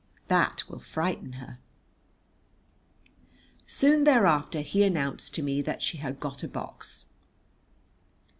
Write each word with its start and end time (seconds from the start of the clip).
That 0.29 0.63
will 0.67 0.79
frighten 0.79 1.33
her." 1.33 1.59
Soon 3.67 4.03
thereafter 4.03 4.61
he 4.61 4.81
announced 4.81 5.35
to 5.35 5.43
me 5.43 5.61
that 5.61 5.83
she 5.83 5.99
had 5.99 6.19
got 6.19 6.41
a 6.41 6.47
box. 6.47 7.05